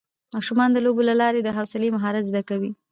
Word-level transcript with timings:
ماشومان 0.35 0.69
د 0.73 0.77
لوبو 0.85 1.01
له 1.09 1.13
لارې 1.21 1.39
د 1.43 1.49
حوصلې 1.57 1.89
مهارت 1.95 2.23
زده 2.29 2.41
کوي 2.49 2.71